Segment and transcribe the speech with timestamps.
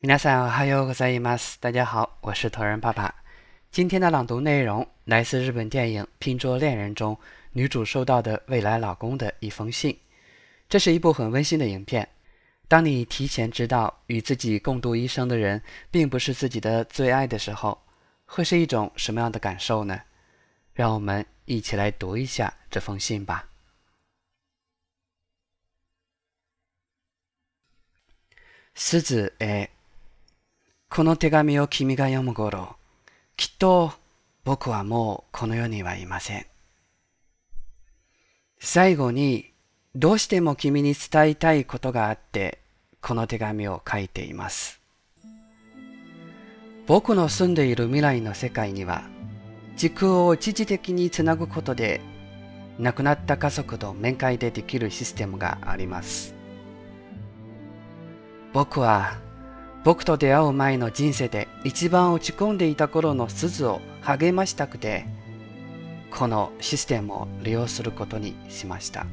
[0.00, 1.58] 皆さんおはようございます。
[1.60, 3.14] 大家好，我是头人爸爸。
[3.72, 7.18] 今天的朗读内容来自日本电影《拼桌恋人》中
[7.50, 9.98] 女主收到的未来老公的一封信。
[10.68, 12.08] 这是一部很温馨的影片。
[12.68, 17.76] 当你提前知道与自己共度一生的人并不是自己的最爱的时候，
[18.24, 20.00] 会是一种什么样的感受呢？
[20.74, 23.48] 让我们一起来读一下这封信吧。
[28.76, 29.68] すずへ
[30.98, 32.74] この手紙を君が読む頃、
[33.36, 33.92] きっと
[34.42, 36.46] 僕はもうこの世にはいません。
[38.58, 39.52] 最後に
[39.94, 42.58] どうしても君に伝えたいことがあって、
[43.00, 44.80] この手紙を書いています。
[46.88, 49.04] 僕の住んでいる未来の世界には、
[49.76, 52.00] 時空を一時的につなぐことで、
[52.80, 56.34] 亡くなった家族と面会でできるシステムがあります。
[58.52, 59.27] 僕は
[59.84, 65.06] 僕と出会う前の人生で一番落ち込んでいた頃の鈴を励ましたくて
[66.10, 69.06] このシステムを利用することにしました。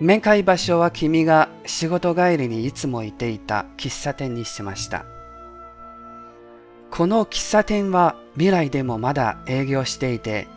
[0.00, 5.04] 面会場所は君が仕事帰りにいつもいていた喫茶店にしました。
[6.90, 10.48] この喫茶店は未来でもまだ営業していて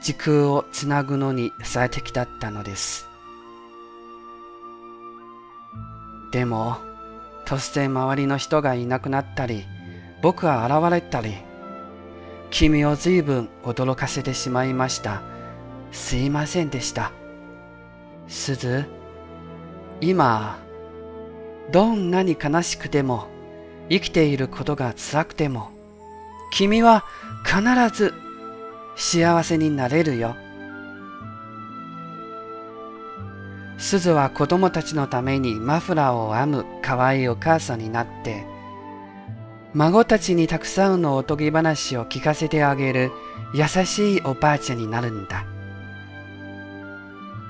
[0.00, 3.05] 時空をつなぐのに最適だったのです。
[6.32, 6.78] でも、
[7.44, 9.64] 突然周りの人がいなくなったり、
[10.22, 11.34] 僕が現れたり、
[12.50, 15.22] 君を随分驚かせてしまいました。
[15.92, 17.12] すいませんでした。
[18.28, 18.86] すず、
[20.00, 20.58] 今、
[21.72, 23.28] どんなに悲しくても、
[23.88, 25.70] 生きていることが辛くても、
[26.52, 27.04] 君は
[27.44, 27.62] 必
[27.96, 28.14] ず
[28.96, 30.36] 幸せになれるよ。
[33.78, 38.44] すずは子供たちのためにマフラーを編む可愛いお母さんになって、
[39.74, 43.12] 孫たちにたくさんのおとぎ話を聞かせてあげる
[43.54, 45.44] 優しいおばあちゃんになるんだ。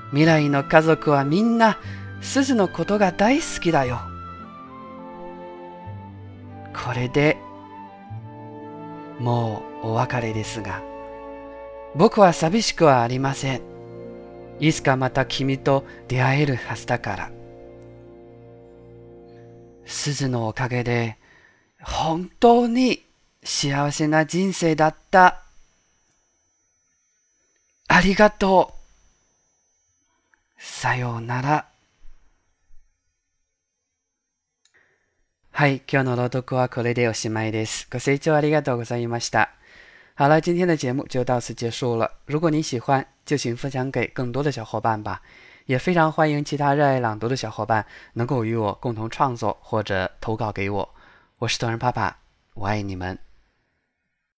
[0.09, 1.77] 未来の家族はみんな
[2.21, 3.99] すずのことが大好きだよ。
[6.73, 7.37] これで、
[9.19, 10.81] もうお別れですが、
[11.95, 13.76] 僕は寂しくはありません。
[14.59, 17.31] いつかまた君と出会えるはずだから。
[19.85, 21.17] 鈴のおかげで
[21.81, 23.03] 本当に
[23.43, 25.41] 幸せな人生だった。
[27.87, 28.77] ありがとう。
[30.57, 31.65] さようなら。
[35.51, 37.87] はい、今日の朗読はこれでおしまいです。
[37.91, 39.56] ご清聴ありがとうございました。
[40.19, 42.09] 好了，今天的节目就到此结束了。
[42.25, 45.21] 如果你喜欢，就请分享给更多的小伙伴吧。
[45.67, 50.95] 也非常欢迎其他热爱朗读的小伙伴能够与我共同创作或者投稿给我。
[51.37, 52.17] 我是多人爸爸，
[52.55, 53.26] 我爱你们。